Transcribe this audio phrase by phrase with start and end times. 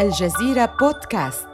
[0.00, 1.46] الجزيرة بودكاست.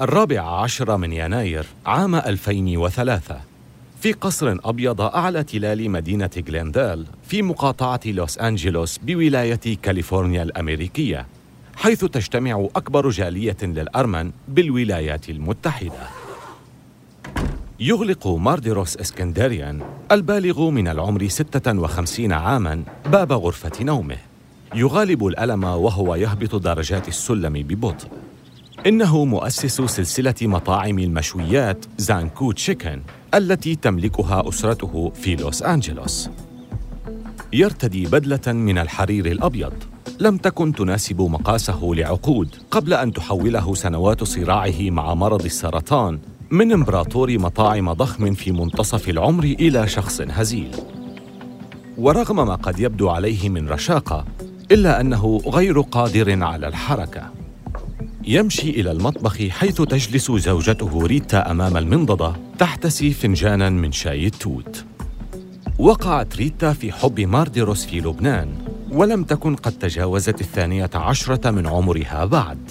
[0.00, 3.40] الرابع عشر من يناير عام 2003
[4.00, 11.26] في قصر أبيض أعلى تلال مدينة غليندال في مقاطعة لوس أنجلوس بولاية كاليفورنيا الأمريكية
[11.76, 16.27] حيث تجتمع أكبر جالية للأرمن بالولايات المتحدة.
[17.80, 19.82] يغلق مارديروس إسكندريان
[20.12, 24.16] البالغ من العمر 56 عاماً باب غرفة نومه.
[24.74, 28.08] يغالب الألم وهو يهبط درجات السلم ببطء.
[28.86, 33.02] إنه مؤسس سلسلة مطاعم المشويات Zankou Chicken
[33.34, 36.30] التي تملكها أسرته في لوس أنجلوس.
[37.52, 39.72] يرتدي بدلة من الحرير الأبيض.
[40.20, 46.18] لم تكن تناسب مقاسه لعقود قبل أن تحوله سنوات صراعه مع مرض السرطان
[46.50, 50.70] من إمبراطور مطاعم ضخم في منتصف العمر إلى شخص هزيل.
[51.98, 54.24] ورغم ما قد يبدو عليه من رشاقة
[54.72, 57.30] إلا أنه غير قادر على الحركة.
[58.24, 64.84] يمشي إلى المطبخ حيث تجلس زوجته ريتا أمام المنضدة تحتسي فنجاناً من شاي التوت.
[65.78, 68.48] وقعت ريتا في حب مارديروس في لبنان
[68.90, 72.70] ولم تكن قد تجاوزت الثانية عشرة من عمرها بعد.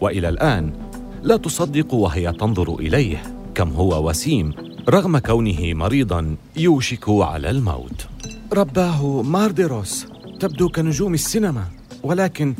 [0.00, 0.87] وإلى الآن
[1.22, 3.22] لا تصدق وهي تنظر إليه.
[3.54, 4.52] كم هو وسيم
[4.88, 8.06] رغم كونه مريضا يوشك على الموت.
[8.52, 10.06] رباه مارديروس
[10.40, 11.64] تبدو كنجوم السينما.
[12.02, 12.54] ولكن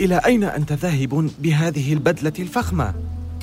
[0.00, 2.94] إلى أين أنت ذاهب بهذه البدلة الفخمة؟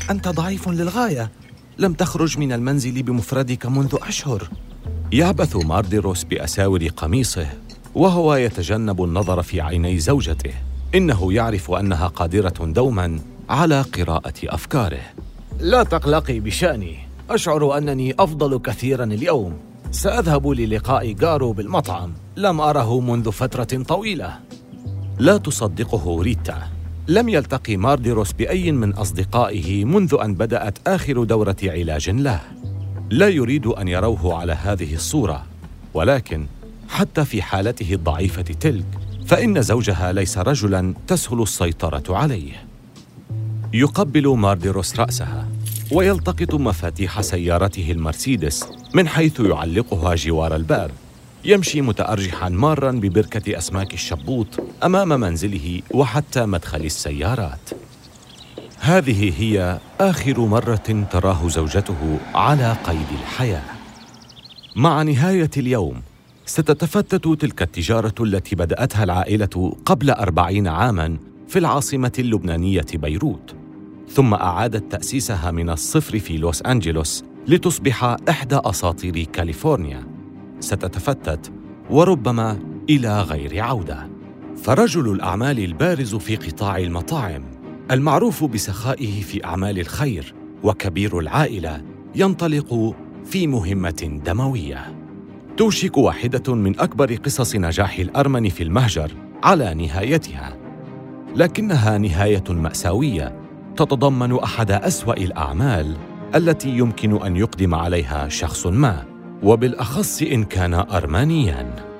[0.09, 1.31] أنت ضعيف للغاية.
[1.77, 4.49] لم تخرج من المنزل بمفردك منذ أشهر.
[5.11, 7.47] يعبث مارديروس بأساور قميصه
[7.95, 10.53] وهو يتجنب النظر في عيني زوجته.
[10.95, 15.01] إنه يعرف أنها قادرة دوما على قراءة أفكاره.
[15.59, 16.97] لا تقلقي بشأني.
[17.29, 19.57] أشعر أنني أفضل كثيرا اليوم.
[19.91, 22.13] سأذهب للقاء جارو بالمطعم.
[22.37, 24.39] لم أره منذ فترة طويلة.
[25.19, 26.67] لا تصدقه ريتا.
[27.07, 32.41] لم يلتقي مارديروس بأي من أصدقائه منذ أن بدأت آخر دورة علاج له.
[33.09, 35.45] لا يريد أن يروه على هذه الصورة.
[35.93, 36.45] ولكن
[36.89, 38.85] حتى في حالته الضعيفة تلك
[39.25, 42.74] فإن زوجها ليس رجلا تسهل السيطرة عليه.
[43.75, 45.47] يقبل مارديروس رأسها
[45.91, 50.91] ويلتقط مفاتيح سيارته المرسيدس من حيث يعلقها جوار الباب
[51.45, 54.47] يمشي متأرجحا مارا ببركة أسماك الشبوط
[54.83, 57.69] أمام منزله وحتى مدخل السيارات.
[58.79, 63.63] هذه هي آخر مرة تراه زوجته على قيد الحياة.
[64.75, 66.01] مع نهاية اليوم
[66.45, 73.55] ستتفتت تلك التجارة التي بدأتها العائلة قبل أربعين عاماً في العاصمة اللبنانية بيروت.
[74.09, 80.07] ثم أعادت تأسيسها من الصفر في لوس أنجلوس لتصبح إحدى أساطير كاليفورنيا.
[80.59, 81.51] ستتفتت
[81.89, 84.09] وربما إلى غير عودة.
[84.63, 87.43] فرجل الأعمال البارز في قطاع المطاعم
[87.91, 90.33] المعروف بسخائه في أعمال الخير
[90.63, 91.81] وكبير العائلة
[92.15, 92.95] ينطلق
[93.25, 94.95] في مهمة دموية.
[95.57, 99.11] توشك واحدة من أكبر قصص نجاح الأرمن في المهجر
[99.43, 100.57] على نهايتها.
[101.35, 103.44] لكنها نهاية مأساوية
[103.75, 105.95] تتضمن أحد أسوأ الأعمال
[106.35, 109.03] التي يمكن أن يقدم عليها شخص ما
[109.43, 111.95] وبالأخص إن كان أرمانياً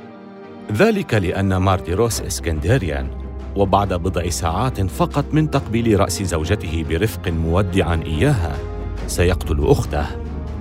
[0.72, 3.08] ذلك لأن مارديروس اسكندريان
[3.56, 8.56] وبعد بضع ساعات فقط من تقبيل رأس زوجته برفق مودعا إياها
[9.08, 10.06] سيقتل أخته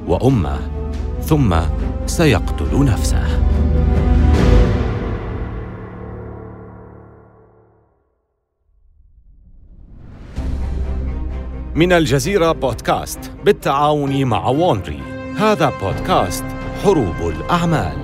[0.06, 0.58] وأمه
[1.22, 1.56] ثم
[2.06, 3.44] سيقتل نفسه.
[11.76, 15.00] من الجزيرة بودكاست بالتعاون مع وونري.
[15.36, 16.44] هذا بودكاست
[16.84, 18.03] حروب الأعمال.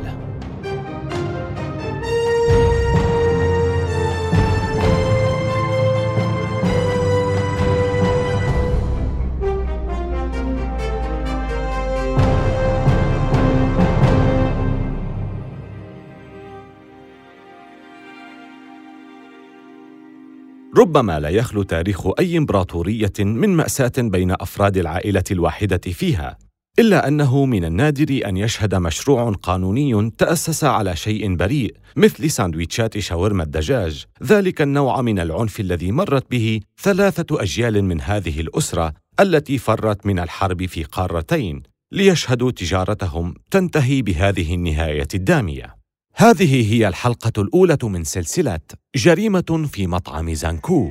[20.81, 26.38] ربما لا يخلو تاريخ أي إمبراطورية من مأساة بين أفراد العائلة الواحدة فيها
[26.79, 33.43] إلا أنه من النادر أن يشهد مشروع قانوني تأسس على شيء بريء مثل ساندويتشات شاورما
[33.43, 34.05] الدجاج.
[34.23, 40.19] ذلك النوع من العنف الذي مرت به ثلاثة أجيال من هذه الأسرة التي فرت من
[40.19, 41.62] الحرب في قارتين
[41.93, 45.80] ليشهدوا تجارتهم تنتهي بهذه النهاية الدامية.
[46.17, 48.61] هذه هي الحلقة الأولى من سلسلة
[48.97, 50.91] جريمة في مطعم زانكو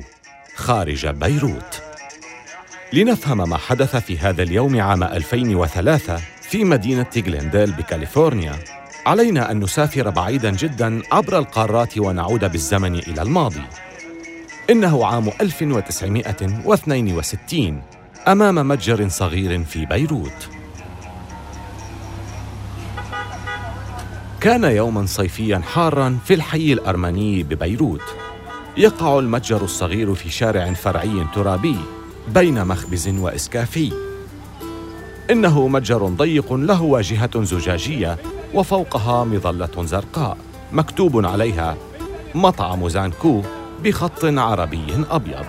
[0.54, 1.82] خارج بيروت.
[2.92, 8.54] لنفهم ما حدث في هذا اليوم عام 2003 في مدينة غلينديل بكاليفورنيا،
[9.06, 13.64] علينا أن نسافر بعيدا جدا عبر القارات ونعود بالزمن إلى الماضي
[14.70, 17.82] إنه عام 1962
[18.28, 20.48] أمام متجر صغير في بيروت
[24.40, 28.02] كان يوما صيفيا حارا في الحي الأرمني ببيروت.
[28.76, 31.76] يقع المتجر الصغير في شارع فرعي ترابي
[32.28, 33.92] بين مخبز وإسكافي.
[35.30, 38.18] إنه متجر ضيق له واجهة زجاجية
[38.54, 40.36] وفوقها مظلة زرقاء
[40.72, 41.76] مكتوب عليها
[42.34, 43.42] مطعم زانكو
[43.84, 45.46] بخط عربي أبيض.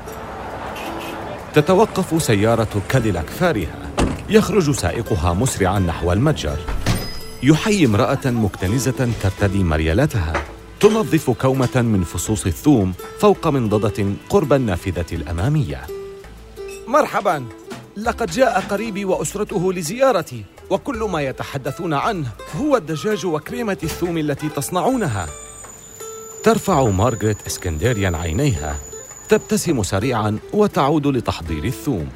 [1.53, 3.91] تتوقف سيارة كاديلاك فارهة.
[4.29, 6.57] يخرج سائقها مسرعا نحو المتجر.
[7.43, 10.33] يحيي امرأة مكتنزة ترتدي مريالتها
[10.79, 15.87] تنظف كومة من فصوص الثوم فوق منضدة قرب النافذة الأمامية.
[16.87, 17.45] مرحبا.
[17.97, 22.27] لقد جاء قريبي وأسرته لزيارتي وكل ما يتحدثون عنه
[22.61, 25.27] هو الدجاج وكريمة الثوم التي تصنعونها.
[26.43, 28.75] ترفع مارغريت إسكندريان عينيها.
[29.29, 32.09] تبتسم سريعا وتعود لتحضير الثوم.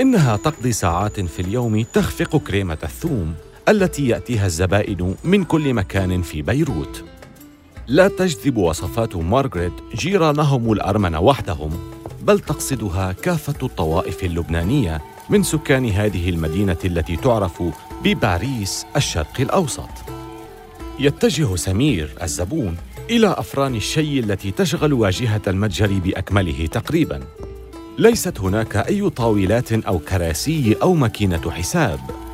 [0.00, 3.34] إنها تقضي ساعات في اليوم تخفق كريمة الثوم.
[3.68, 7.04] التي يأتيها الزبائن من كل مكان في بيروت.
[7.86, 11.70] لا تجذب وصفات مارغريت جيرانهم الأرمن وحدهم
[12.22, 17.62] بل تقصدها كافة الطوائف اللبنانية من سكان هذه المدينة التي تعرف
[18.04, 19.90] بباريس الشرق الأوسط.
[20.98, 22.76] يتجه سمير الزبون
[23.10, 27.20] إلى أفران الشي التي تشغل واجهة المتجر بأكمله تقريبا.
[27.98, 32.25] ليست هناك أي طاولات أو كراسي أو ماكينة حساب.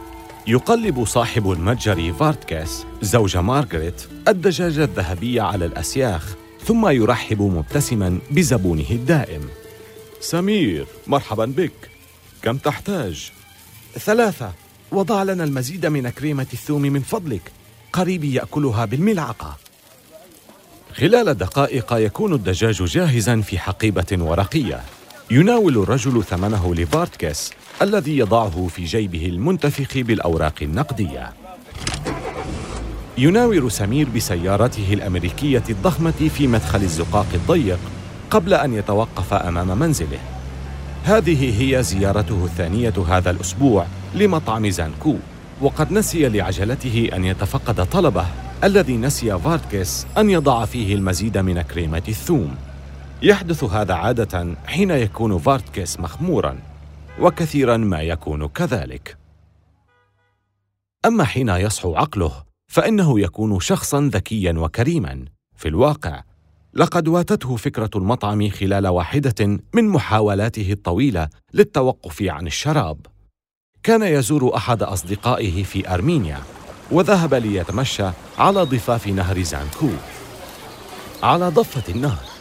[0.47, 6.35] يقلب صاحب المتجر فارتكاس زوج مارغريت الدجاج الذهبي على الأسياخ
[6.65, 9.49] ثم يرحب مبتسما بزبونه الدائم.
[10.21, 11.91] سمير مرحبا بك.
[12.43, 13.33] كم تحتاج؟
[13.99, 14.53] ثلاثة.
[14.93, 17.53] وضع لنا المزيد من كريمه الثوم من فضلك.
[17.93, 19.57] قريبي يأكلها بالملعقة.
[20.95, 24.81] خلال دقائق يكون الدجاج جاهزا في حقيبة ورقية.
[25.33, 27.53] يناول الرجل ثمنه لفارتكس
[27.83, 31.33] الذي يضعه في جيبه المنتفخ بالأوراق النقدية.
[33.19, 37.79] يناور سمير بسيارته الأمريكية الضخمة في مدخل الزقاق الضيق
[38.31, 40.19] قبل أن يتوقف أمام منزله.
[41.05, 45.17] هذه هي زيارته الثانية هذا الأسبوع لمطعم زانكو
[45.61, 48.27] وقد نسي لعجلته أن يتفقد طلبه
[48.65, 52.72] الذي نسي فارتكس أن يضع فيه المزيد من كريمة الثوم.
[53.23, 56.59] يحدث هذا عادة حين يكون فارتكس مخمورا
[57.21, 59.17] وكثيرا ما يكون كذلك.
[61.07, 65.25] أما حين يصحو عقله فإنه يكون شخصا ذكيا وكريما.
[65.57, 66.23] في الواقع
[66.75, 73.07] لقد واتته فكرة المطعم خلال واحدة من محاولاته الطويلة للتوقف عن الشراب.
[73.83, 76.39] كان يزور أحد أصدقائه في أرمينيا
[76.91, 79.89] وذهب ليتمشى على ضفاف نهر زانكو.
[81.23, 82.32] على ضفة النهر.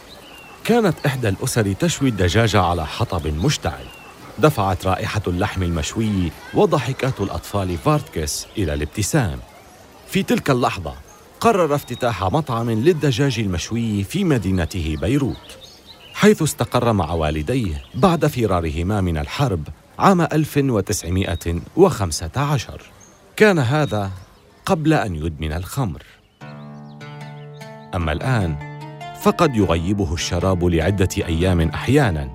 [0.64, 3.84] كانت إحدى الأسر تشوي الدجاج على حطب مشتعل.
[4.38, 9.38] دفعت رائحة اللحم المشوي وضحكات الأطفال فارتكس إلى الابتسام.
[10.08, 10.94] في تلك اللحظة
[11.40, 15.58] قرر افتتاح مطعم للدجاج المشوي في مدينته بيروت.
[16.14, 19.68] حيث استقر مع والديه بعد فرارهما من الحرب
[19.98, 22.82] عام 1915
[23.36, 24.10] كان هذا
[24.66, 26.02] قبل أن يدمن الخمر.
[27.94, 28.71] أما الآن
[29.22, 32.28] فقد يغيبه الشراب لعدة أيام أحياناً.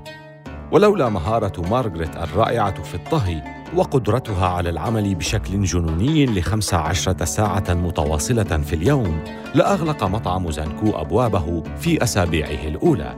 [0.71, 3.43] ولولا مهارة مارغريت الرائعة في الطهي
[3.75, 9.19] وقدرتها على العمل بشكل جنوني لخمس عشرة ساعة متواصلة في اليوم
[9.55, 13.15] لأغلق مطعم زانكو أبوابه في أسابيعه الأولى.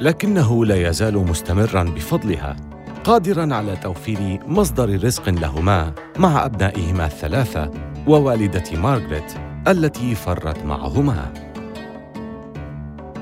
[0.00, 2.56] لكنه لا يزال مستمرا بفضلها
[3.04, 7.70] قادرا على توفير مصدر رزق لهما مع أبنائهما الثلاثة
[8.06, 9.34] ووالدة مارغريت
[9.68, 11.47] التي فرت معهما.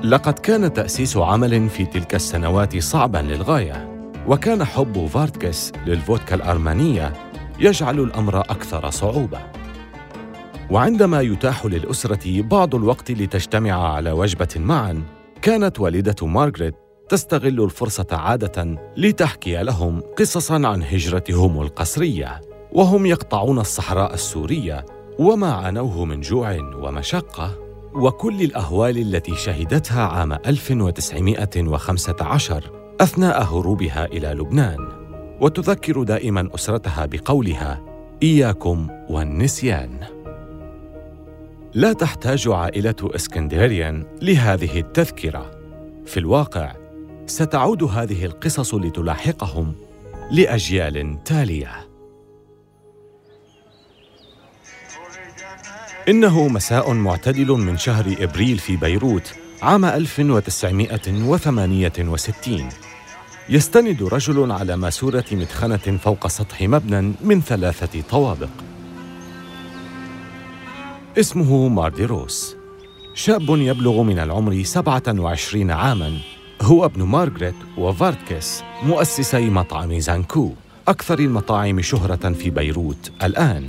[0.07, 7.13] لقد كان تأسيس عمل في تلك السنوات صعبا للغاية وكان حب فارتكس للفودكا الارمانيه
[7.59, 9.39] يجعل الأمر أكثر صعوبة.
[10.71, 15.03] وعندما يتاح للأسرة بعض الوقت لتجتمع على وجبة معا
[15.41, 16.75] كانت والدة مارغريت
[17.09, 24.85] تستغل الفرصة عادة لتحكي لهم قصصا عن هجرتهم القسرية وهم يقطعون الصحراء السورية
[25.19, 27.66] وما عانوه من جوع ومشقة.
[27.97, 34.87] وكل الأهوال التي شهدتها عام 1915 أثناء هروبها إلى لبنان.
[35.41, 37.81] وتذكر دائما أسرتها بقولها
[38.23, 39.99] إياكم والنسيان.
[41.73, 45.51] لا تحتاج عائلة إسكندريان لهذه التذكرة.
[46.05, 46.75] في الواقع
[47.25, 49.75] ستعود هذه القصص لتلاحقهم
[50.31, 51.86] لأجيال تالية.
[56.09, 62.69] إنه مساء معتدل من شهر إبريل في بيروت عام 1968
[63.49, 68.49] يستند رجل على ماسورة مدخنة فوق سطح مبنى من ثلاثة طوابق.
[71.19, 72.55] اسمه مارديروس.
[73.13, 76.17] شاب يبلغ من العمر 27 عاماً.
[76.61, 80.53] هو ابن مارغريت وفارتكس مؤسسي مطعم زانكو
[80.87, 83.67] أكثر المطاعم شهرة في بيروت الآن.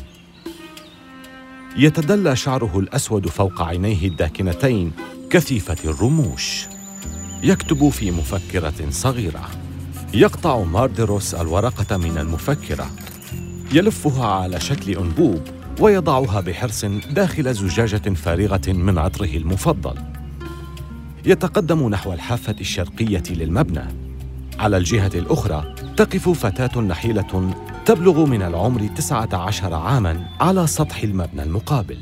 [1.78, 4.92] يتدلى شعره الأسود فوق عينيه الداكنتين
[5.30, 6.66] كثيفة الرموش.
[7.42, 9.49] يكتب في مفكرة صغيرة.
[10.14, 12.90] يقطع مارديروس الورقة من المفكرة.
[13.73, 15.40] يلفها على شكل أنبوب
[15.80, 19.94] ويضعها بحرص داخل زجاجة فارغة من عطره المفضل.
[21.26, 23.85] يتقدم نحو الحافة الشرقية للمبنى.
[24.58, 27.52] على الجهة الأخرى تقف فتاة نحيلة
[27.88, 31.99] تبلغ من العمر تسعة عشر عاماً على سطح المبنى المقابل.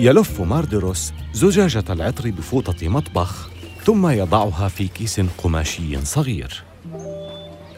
[0.00, 3.48] يلف ماردروس زجاجة العطر بفوطة مطبخ
[3.84, 6.64] ثم يضعها في كيس قماشي صغير.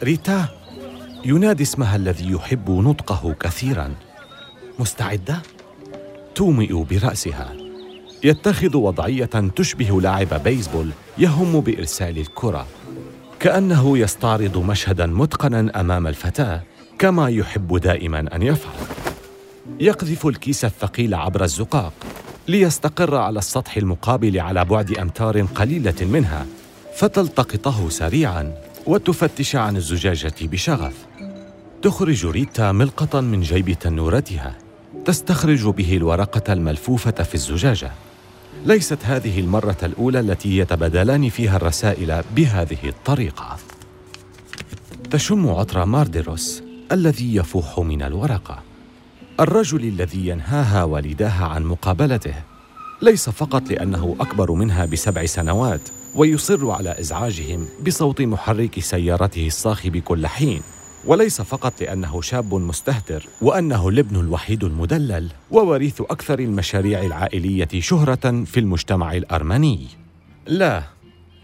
[0.03, 0.45] ريتا
[1.25, 3.93] ينادي اسمها الذي يحب نطقه كثيرا.
[4.79, 5.41] مستعدة؟
[6.35, 7.53] تومئ برأسها.
[8.23, 12.67] يتخذ وضعية تشبه لاعب بيسبول يهم بإرسال الكرة.
[13.39, 16.63] كأنه يستعرض مشهدا متقنا أمام الفتاة.
[16.99, 18.73] كما يحب دائما أن يفعل.
[19.79, 21.93] يقذف الكيس الثقيل عبر الزقاق
[22.47, 26.45] ليستقر على السطح المقابل على بعد أمتار قليلة منها
[26.95, 28.53] فتلتقطه سريعا
[28.85, 30.93] وتفتش عن الزجاجة بشغف.
[31.81, 34.57] تخرج ريتا ملقطا من جيب تنورتها.
[35.05, 37.91] تستخرج به الورقة الملفوفة في الزجاجة.
[38.65, 43.57] ليست هذه المرة الأولى التي يتبادلان فيها الرسائل بهذه الطريقة.
[45.11, 46.68] تشم عطر مارديروس.
[46.91, 48.63] الذي يفوح من الورقه
[49.39, 52.33] الرجل الذي ينهاها والداها عن مقابلته.
[53.01, 60.27] ليس فقط لأنه أكبر منها بسبع سنوات ويصر على إزعاجهم بصوت محرك سيارته الصاخب كل
[60.27, 60.61] حين.
[61.05, 68.59] وليس فقط لأنه شاب مستهتر وأنه الابن الوحيد المدلل ووريث أكثر المشاريع العائلية شهرة في
[68.59, 69.87] المجتمع الأرمني.
[70.47, 70.83] لا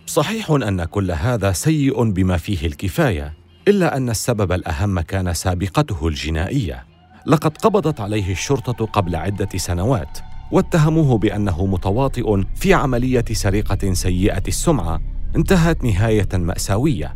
[0.08, 3.45] صحيح أن كل هذا سيء بما فيه الكفاية.
[3.67, 6.86] إلا أن السبب الأهم كان سابقته الجنائية.
[7.25, 10.19] لقد قبضت عليه الشرطة قبل عدة سنوات
[10.51, 15.01] واتهموه بأنه متواطئ في عملية سرقة سيئة السمعة
[15.36, 17.15] انتهت نهاية مأساوية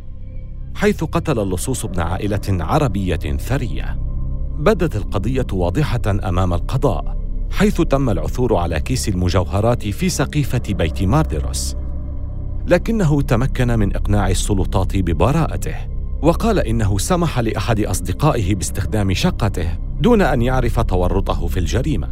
[0.75, 3.99] حيث قتل اللصوص ابن عائلة عربية ثرية.
[4.59, 7.17] بدت القضية واضحة أمام القضاء
[7.51, 11.75] حيث تم العثور على كيس المجوهرات في سقيفة بيت مارديروس.
[12.67, 15.88] لكنه تمكن من إقناع السلطات ببراءته.
[16.21, 22.09] وقال إنه سمح لأحد أصدقائه باستخدام شقته دون أن يعرف تورطه في الجريمة.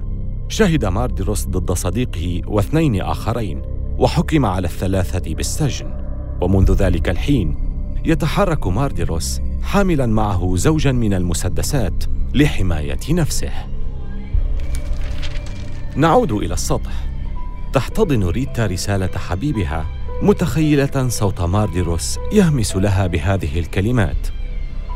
[0.50, 3.62] شهد مارديروس ضد صديقه واثنين آخرين
[3.98, 6.08] وحكم على الثلاثة بالسجن.
[6.42, 7.58] ومنذ ذلك الحين
[8.06, 13.52] يتحرك مارديروس حاملا معه زوجا من المسدسات لحماية نفسه.
[15.96, 17.08] نعود إلى السطح.
[17.74, 19.86] تحتضن ريتا رسالة حبيبها
[20.22, 24.28] متخيلة صوت مارديروس يهمس لها بهذه الكلمات.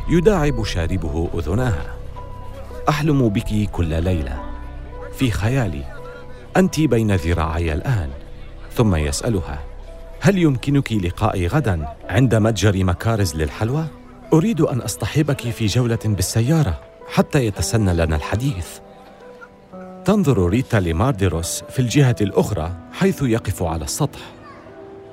[0.10, 1.96] يداعب شاربه أذناها.
[2.90, 4.42] أحلم بك كل ليلة.
[5.14, 5.84] في خيالي
[6.58, 8.10] أنت بين ذراعي الآن.
[8.74, 9.60] ثم يسألها
[10.20, 13.86] هل يمكنك لقائي غدا عند متجر مكارز للحلوى؟
[14.34, 18.68] أريد أن أصطحبك في جولة بالسيارة حتى يتسنى لنا الحديث.
[20.06, 24.41] تنظر ريتا لمارديروس في الجهة الأخرى حيث يقف على السطح.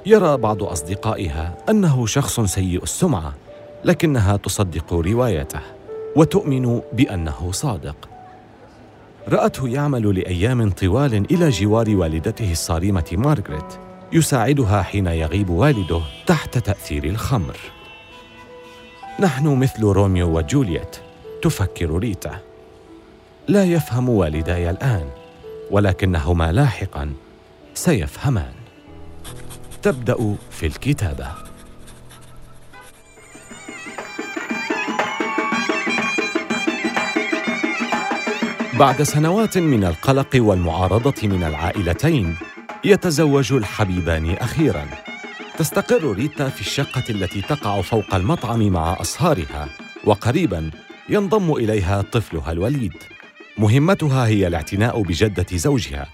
[0.09, 3.35] يرى بعض أصدقائها أنه شخص سيء السمعة
[3.85, 5.61] لكنها تصدق روايته
[6.17, 8.09] وتؤمن بأنه صادق.
[9.29, 13.79] رأته يعمل لأيام طوال إلى جوار والدته الصارمة مارغريت
[14.13, 17.57] يساعدها حين يغيب والده تحت تأثير الخمر.
[19.21, 20.97] نحن مثل روميو وجولييت
[21.43, 22.39] تفكر ريتا.
[23.49, 25.09] لا يفهم والداي الآن
[25.71, 27.13] ولكنهما لاحقا
[27.75, 28.58] سيفهمان.
[29.89, 31.29] تبدأ في الكتابة.
[38.79, 42.37] بعد سنوات من القلق والمعارضة من العائلتين
[42.85, 44.87] يتزوج الحبيبان أخيرا.
[45.59, 49.69] تستقر ريتا في الشقة التي تقع فوق المطعم مع أصهارها
[50.05, 50.71] وقريبا
[51.09, 52.95] ينضم إليها طفلها الوليد.
[53.59, 56.07] مهمتها هي الاعتناء بجدة زوجها.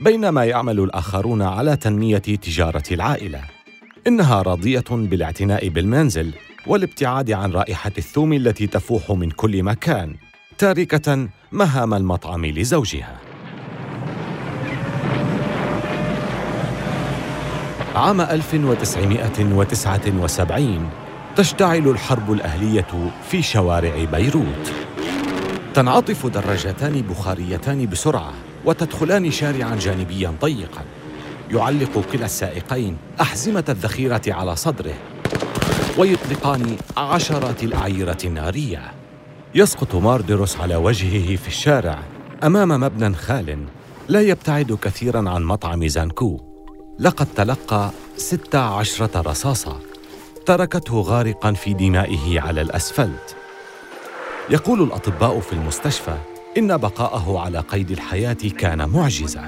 [0.00, 3.40] بينما يعمل الآخرون على تنمية تجارة العائلة.
[4.06, 6.32] إنها راضية بالاعتناء بالمنزل
[6.66, 10.16] والابتعاد عن رائحة الثوم التي تفوح من كل مكان،
[10.58, 13.16] تاركة مهام المطعم لزوجها.
[17.94, 20.90] عام 1979
[21.36, 24.72] تشتعل الحرب الأهلية في شوارع بيروت.
[25.74, 28.32] تنعطف دراجتان بخاريتان بسرعة
[28.64, 30.84] وتدخلان شارعا جانبيا ضيقا.
[31.50, 34.94] يعلق كلا السائقين أحزمة الذخيرة على صدره.
[35.98, 38.92] ويطلقان عشرات الأعيرة النارية.
[39.54, 41.98] يسقط ماردروس على وجهه في الشارع
[42.44, 43.64] أمام مبنى خال
[44.08, 46.40] لا يبتعد كثيرا عن مطعم زانكو.
[46.98, 49.80] لقد تلقى ست عشرة رصاصة
[50.46, 53.36] تركته غارقا في دمائه على الأسفلت.
[54.50, 56.16] يقول الأطباء في المستشفى
[56.58, 59.40] إن بقاءه على قيد الحياة كان معجزة.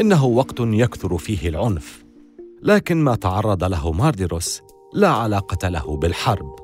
[0.00, 2.04] إنه وقت يكثر فيه العنف.
[2.62, 6.54] لكن ما تعرض له مارديروس لا علاقة له بالحرب.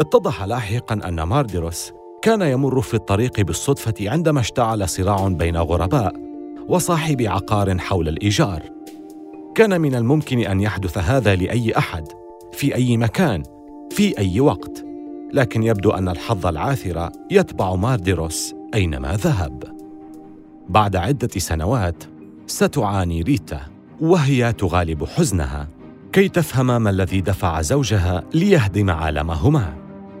[0.00, 6.14] اتضح لاحقا أن مارديروس كان يمر في الطريق بالصدفة عندما اشتعل صراع بين غرباء
[6.68, 8.62] وصاحب عقار حول الإيجار.
[9.54, 12.08] كان من الممكن أن يحدث هذا لأي أحد
[12.52, 13.42] في أي مكان
[13.90, 14.84] في أي وقت.
[15.32, 18.59] لكن يبدو أن الحظ العاثر يتبع مارديروس.
[18.74, 19.64] أينما ذهب.
[20.68, 22.04] بعد عدة سنوات
[22.46, 23.60] ستعاني ريتا
[24.00, 25.68] وهي تغالب حزنها
[26.12, 29.74] كي تفهم ما الذي دفع زوجها ليهدم عالمهما.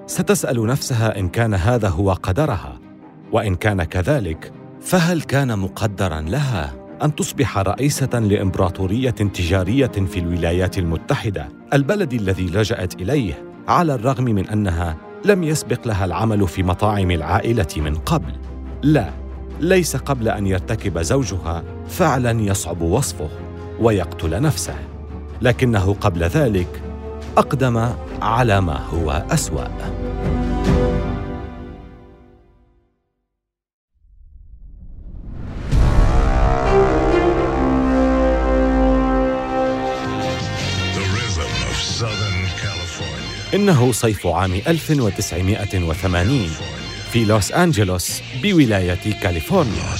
[0.06, 2.78] ستسأل نفسها إن كان هذا هو قدرها
[3.32, 11.48] وإن كان كذلك فهل كان مقدرا لها أن تصبح رئيسة لإمبراطورية تجارية في الولايات المتحدة
[11.72, 17.66] البلد الذي لجأت إليه على الرغم من أنها لم يسبق لها العمل في مطاعم العائلة
[17.76, 18.32] من قبل.
[18.82, 19.10] لا
[19.60, 23.28] ليس قبل أن يرتكب زوجها فعلا يصعب وصفه
[23.80, 24.74] ويقتل نفسه
[25.42, 26.82] لكنه قبل ذلك
[27.36, 27.88] أقدم
[28.22, 29.68] على ما هو أسوأ.
[43.60, 46.50] إنه صيف عام 1980
[47.12, 49.96] في لوس أنجلوس بولاية كاليفورنيا.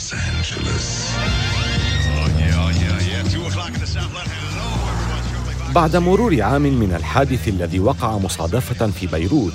[5.75, 9.53] بعد مرور عام من الحادث الذي وقع مصادفة في بيروت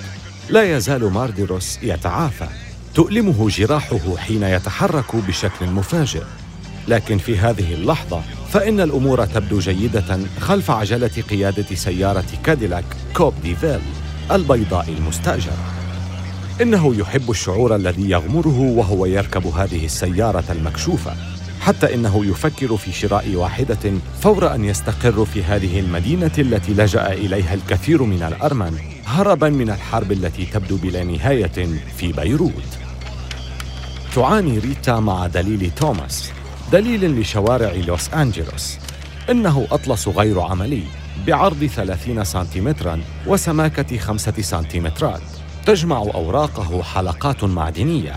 [0.49, 2.47] لا يزال مارديروس يتعافى.
[2.95, 6.23] تؤلمه جراحه حين يتحرك بشكل مفاجئ.
[6.87, 13.53] لكن في هذه اللحظة فإن الأمور تبدو جيدة خلف عجلة قيادة سيارة كاديلاك Coupe de
[13.53, 13.79] Ville
[14.31, 15.57] البيضاء المستأجرة.
[16.61, 21.15] إنه يحب الشعور الذي يغمره وهو يركب هذه السيارة المكشوفة
[21.61, 27.53] حتى إنه يفكر في شراء واحدة فور أن يستقر في هذه المدينة التي لجأ إليها
[27.53, 32.79] الكثير من الارمن هربا من الحرب التي تبدو بلا نهاية في بيروت.
[34.15, 36.31] تعاني ريتا مع دليل توماس.
[36.71, 38.77] دليل لشوارع لوس أنجلوس.
[39.29, 40.83] إنه أطلس غير عملي
[41.27, 45.21] بعرض 30 سنتيمترا وسماكة 5 سنتيمترات.
[45.65, 48.15] تجمع أوراقه حلقات معدنية.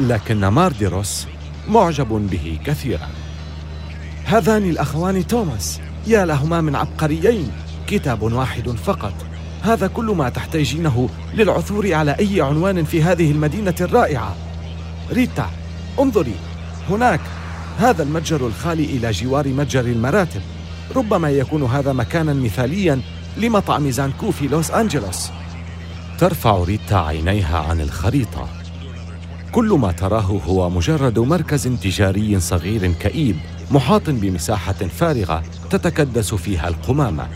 [0.00, 1.26] لكن مارديروس
[1.68, 3.08] معجب به كثيرا.
[4.24, 7.52] هذان الأخوان توماس يا لهما من عبقريين
[7.86, 9.14] كتاب واحد فقط.
[9.62, 14.36] هذا كل ما تحتاجينه للعثور على أي عنوان في هذه المدينة الرائعة.
[15.12, 15.50] ريتا
[16.00, 16.34] انظري.
[16.88, 17.20] هناك.
[17.78, 20.40] هذا المتجر الخالي إلى جوار متجر المراتب.
[20.96, 23.00] ربما يكون هذا مكانا مثاليا
[23.36, 25.30] لمطعم زانكو في لوس أنجلوس.
[26.18, 28.48] ترفع ريتا عينيها عن الخريطة.
[29.52, 33.36] كل ما تراه هو مجرد مركز تجاري صغير كئيب
[33.70, 37.28] محاط بمساحة فارغة تتكدس فيها القمامة.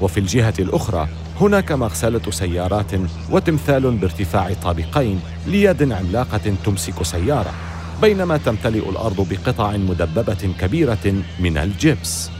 [0.00, 1.08] وفي الجهة الأخرى
[1.40, 2.92] هناك مغسلة سيارات
[3.30, 7.52] وتمثال بارتفاع طابقين ليد عملاقة تمسك سيارة.
[8.02, 12.30] بينما تمتلئ الأرض بقطع مدببة كبيرة من الجبس.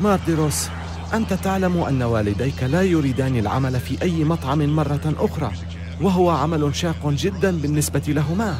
[0.00, 0.68] مارديروس
[1.14, 5.52] أنت تعلم أن والديك لا يريدان العمل في أي مطعم مرة أخرى
[6.00, 8.58] وهو عمل شاق جدا بالنسبة لهما.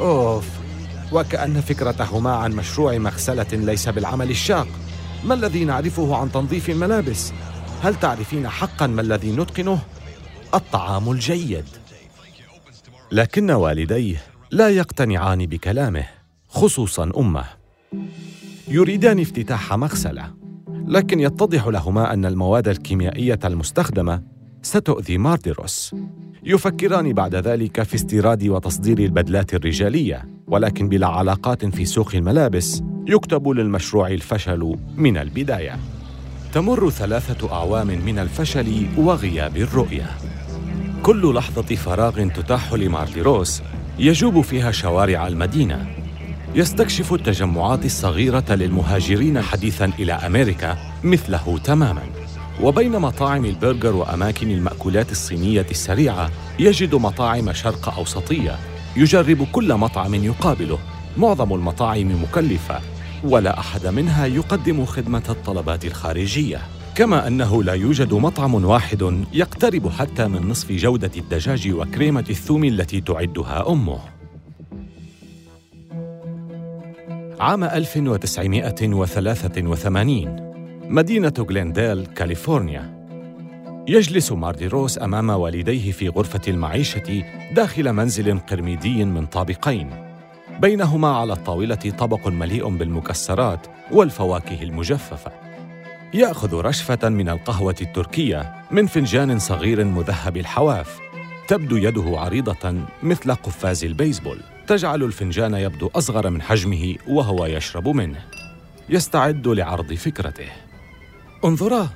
[0.00, 0.46] أوف
[1.12, 4.68] وكأن فكرتهما عن مشروع مغسلة ليس بالعمل الشاق.
[5.24, 7.32] ما الذي نعرفه عن تنظيف الملابس؟
[7.82, 9.78] هل تعرفين حقا ما الذي نتقنه؟
[10.54, 11.64] الطعام الجيد.
[13.12, 16.04] لكن والديه لا يقتنعان بكلامه
[16.48, 17.44] خصوصا أمه.
[18.68, 20.30] يريدان افتتاح مغسلة
[20.86, 24.22] لكن يتضح لهما أن المواد الكيميائية المستخدمة
[24.62, 25.94] ستؤذي مارديروس.
[26.44, 33.48] يفكران بعد ذلك في استيراد وتصدير البدلات الرجالية ولكن بلا علاقات في سوق الملابس يكتب
[33.48, 35.78] للمشروع الفشل من البداية.
[36.52, 40.10] تمر ثلاثة أعوام من الفشل وغياب الرؤية.
[41.02, 43.62] كل لحظة فراغ تتاح لمارديروس
[43.98, 45.86] يجوب فيها شوارع المدينة.
[46.54, 52.02] يستكشف التجمعات الصغيرة للمهاجرين حديثاً إلى أمريكا مثله تماماً.
[52.62, 58.58] وبين مطاعم البرجر وأماكن المأكولات الصينية السريعة يجد مطاعم شرق أوسطية
[58.96, 60.78] يجرب كل مطعم يقابله.
[61.16, 62.80] معظم المطاعم مكلفة
[63.24, 66.60] ولا أحد منها يقدم خدمة الطلبات الخارجية.
[66.94, 73.00] كما أنه لا يوجد مطعم واحد يقترب حتى من نصف جودة الدجاج وكريمة الثوم التي
[73.00, 73.98] تعدها أمه.
[77.40, 80.54] عام 1983
[80.88, 83.06] مدينة غلينديل، كاليفورنيا.
[83.88, 89.90] يجلس ماردي روس أمام والديه في غرفة المعيشة داخل منزل قرميدي من طابقين.
[90.60, 95.43] بينهما على الطاولة طبق مليء بالمكسرات والفواكه المجففة.
[96.14, 100.98] يأخذ رشفة من القهوة التركية من فنجان صغير مذهب الحواف.
[101.48, 104.40] تبدو يده عريضة مثل قفاز البيسبول.
[104.66, 108.24] تجعل الفنجان يبدو أصغر من حجمه وهو يشرب منه.
[108.88, 110.48] يستعد لعرض فكرته.
[111.44, 111.88] انظرا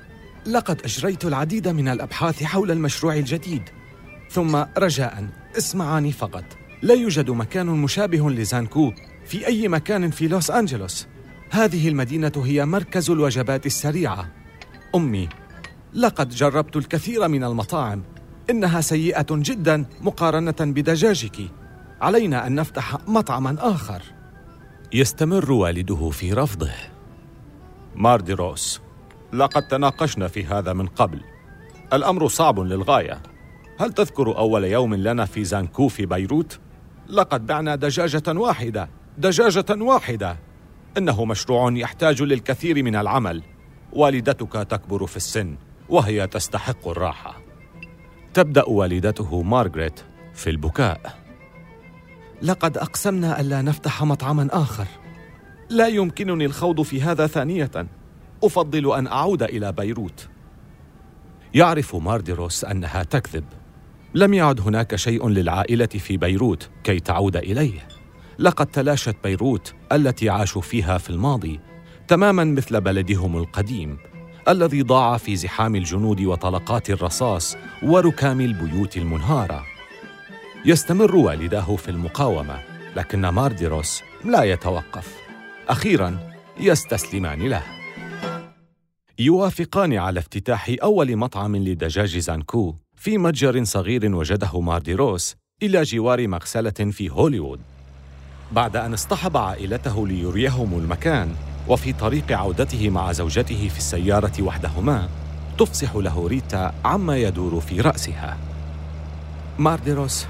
[0.46, 3.62] لقد أجريت العديد من الأبحاث حول المشروع الجديد.
[4.30, 5.28] ثم رجاء
[5.58, 6.44] اسمعاني فقط.
[6.82, 8.92] لا يوجد مكان مشابه لزانكو
[9.26, 11.06] في أي مكان في لوس أنجلوس.
[11.50, 14.28] هذه المدينة هي مركز الوجبات السريعة.
[14.94, 15.28] أمي
[15.94, 18.02] لقد جربت الكثير من المطاعم.
[18.50, 21.50] إنها سيئة جدا مقارنة بدجاجك.
[22.00, 24.02] علينا أن نفتح مطعما آخر.
[24.92, 26.70] يستمر والده في رفضه.
[27.94, 28.80] مارديروس
[29.32, 31.20] لقد تناقشنا في هذا من قبل.
[31.92, 33.22] الأمر صعب للغاية.
[33.78, 36.58] هل تذكر أول يوم لنا في زانكو في بيروت؟
[37.08, 38.88] لقد بعنا دجاجة واحدة.
[39.18, 40.47] دجاجة واحدة.
[40.98, 43.42] إنه مشروع يحتاج للكثير من العمل.
[43.92, 45.56] والدتك تكبر في السن
[45.88, 47.40] وهي تستحق الراحة.
[48.34, 50.00] تبدأ والدته مارغريت
[50.34, 51.18] في البكاء.
[52.42, 54.86] لقد أقسمنا ألا نفتح مطعما آخر.
[55.70, 57.70] لا يمكنني الخوض في هذا ثانية.
[58.44, 60.28] أفضل أن أعود إلى بيروت.
[61.54, 63.44] يعرف مارديروس أنها تكذب.
[64.14, 67.88] لم يعد هناك شيء للعائلة في بيروت كي تعود إليه.
[68.38, 71.60] لقد تلاشت بيروت التي عاشوا فيها في الماضي
[72.08, 73.98] تماما مثل بلدهم القديم
[74.48, 79.64] الذي ضاع في زحام الجنود وطلقات الرصاص وركام البيوت المنهارة.
[80.64, 82.60] يستمر والداه في المقاومة
[82.96, 85.16] لكن مارديروس لا يتوقف.
[85.68, 86.18] أخيرا
[86.60, 87.62] يستسلمان له.
[89.18, 96.70] يوافقان على افتتاح أول مطعم لدجاج زانكو في متجر صغير وجده مارديروس إلى جوار مغسلة
[96.70, 97.60] في هوليوود.
[98.52, 101.28] بعد أن اصطحب عائلته ليريهم المكان
[101.68, 105.08] وفي طريق عودته مع زوجته في السيارة وحدهما
[105.58, 108.36] تفصح له ريتا عما يدور في رأسها.
[109.58, 110.26] مارديروس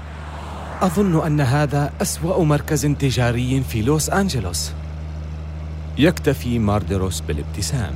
[0.81, 4.71] أظن أن هذا أسوأ مركز تجاري في لوس أنجلوس.
[5.97, 7.93] يكتفي مارديروس بالابتسام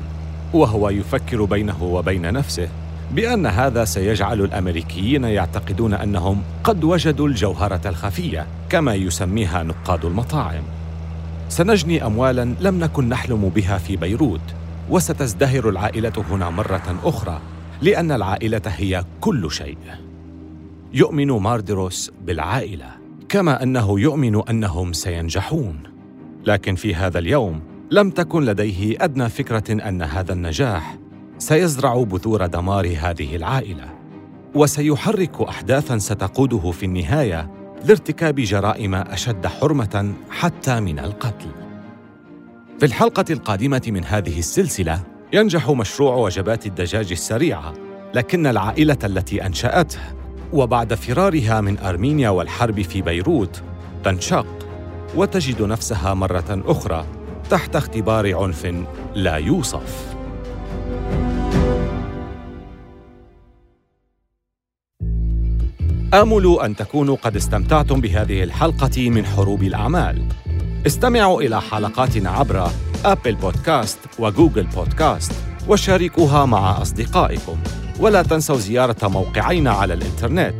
[0.54, 2.70] وهو يفكر بينه وبين نفسه
[3.12, 8.48] بأن هذا سيجعل الأمريكيين يعتقدون أنهم قد وجدوا الجوهرة الخفية.
[8.74, 10.64] كما يسميها نقاد المطاعم.
[11.50, 14.42] سنجني اموالا لم نكن نحلم بها في بيروت
[14.90, 17.42] وستزدهر العائلة هنا مرة أخرى
[17.82, 19.78] لأن العائلة هي كل شيء.
[20.94, 22.86] يؤمن ماردروس بالعائلة
[23.30, 25.80] كما أنه يؤمن أنهم سينجحون.
[26.46, 30.98] لكن في هذا اليوم لم تكن لديه أدنى فكرة أن هذا النجاح
[31.38, 33.90] سيزرع بذور دمار هذه العائلة
[34.56, 41.48] وسيحرك احداثا ستقوده في النهاية لارتكاب جرائم أشد حرمة حتى من القتل.
[42.80, 45.00] في الحلقة القادمة من هذه السلسلة
[45.34, 47.74] ينجح مشروع وجبات الدجاج السريعة
[48.14, 50.00] لكن العائلة التي أنشأته
[50.54, 53.64] وبعد فرارها من أرمينيا والحرب في بيروت
[54.04, 54.48] تنشق
[55.16, 57.06] وتجد نفسها مرة أخرى
[57.50, 58.74] تحت اختبار عنف
[59.16, 60.16] لا يوصف.
[66.14, 70.22] آمل أن تكونوا قد استمتعتم بهذه الحلقة من حروب الأعمال.
[70.88, 72.70] استمعوا إلى حلقاتنا عبر
[73.06, 75.32] ابل بودكاست وجوجل بودكاست
[75.68, 77.58] وشاركوها مع أصدقائكم.
[78.00, 80.56] ولا تنسوا زيارة موقعينا على الإنترنت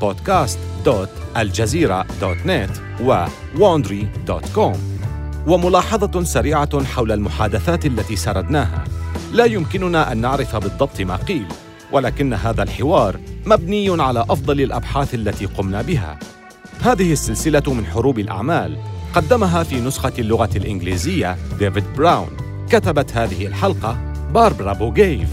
[0.00, 4.76] podcast.aljazeera.net و wandry.com
[5.46, 8.84] وملاحظة سريعة حول المحادثات التي سردناها.
[9.32, 11.46] لا يمكننا أن نعرف بالضبط ما قيل
[11.92, 16.18] ولكن هذا الحوار مبني على أفضل الأبحاث التي قمنا بها.
[16.80, 18.78] هذه السلسلة من حروب الأعمال
[19.14, 22.28] قدمها في نسخة اللغة الإنجليزية ديفيد براون.
[22.70, 23.98] كتبت هذه الحلقة
[24.34, 25.28] باربرا بوغيف.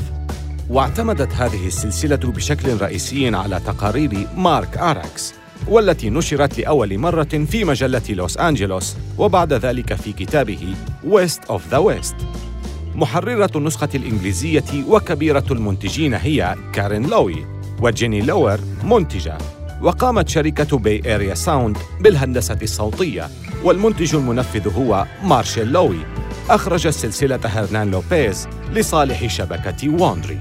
[0.70, 5.34] واعتمدت هذه السلسلة بشكل رئيسي على تقارير مارك آراكس
[5.68, 11.78] والتي نشرت لأول مرة في مجلة لوس أنجلوس وبعد ذلك في كتابه West of the
[11.78, 12.16] West
[12.96, 17.55] محررة النسخة الإنجليزية وكبيرة المنتجين هي كارين لوي.
[17.86, 19.38] وجيني لوور منتجة.
[19.82, 23.30] وقامت شركة بي إيريا ساوند بالهندسة الصوتية
[23.64, 25.98] والمنتج المنفذ هو مارشيل لوي.
[26.50, 30.40] أخرج السلسلة هرنان لوبيز لصالح شبكة واندري